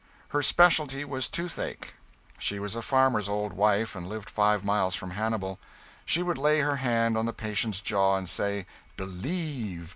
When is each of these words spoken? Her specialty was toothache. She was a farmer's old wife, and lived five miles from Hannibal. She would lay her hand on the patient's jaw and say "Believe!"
Her 0.29 0.41
specialty 0.41 1.05
was 1.05 1.27
toothache. 1.27 1.93
She 2.39 2.57
was 2.57 2.75
a 2.75 2.81
farmer's 2.81 3.29
old 3.29 3.53
wife, 3.53 3.95
and 3.95 4.09
lived 4.09 4.31
five 4.31 4.63
miles 4.63 4.95
from 4.95 5.11
Hannibal. 5.11 5.59
She 6.07 6.23
would 6.23 6.39
lay 6.39 6.61
her 6.61 6.77
hand 6.77 7.15
on 7.15 7.27
the 7.27 7.33
patient's 7.33 7.81
jaw 7.81 8.17
and 8.17 8.27
say 8.27 8.65
"Believe!" 8.97 9.89